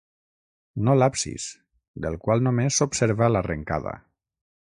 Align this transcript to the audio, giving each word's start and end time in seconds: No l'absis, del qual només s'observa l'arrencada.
No 0.87 0.95
l'absis, 0.99 1.45
del 2.07 2.17
qual 2.25 2.43
només 2.47 2.79
s'observa 2.81 3.31
l'arrencada. 3.35 3.97